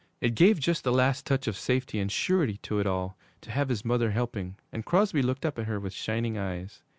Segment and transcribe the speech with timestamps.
[0.19, 3.69] It gave just the last touch of safety and surety to it all to have
[3.69, 6.81] his mother helping, and Crosby looked up at her with shining eyes.